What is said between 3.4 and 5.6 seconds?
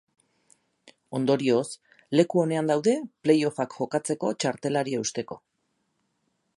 off-ak jokatzeko txartelari eusteko.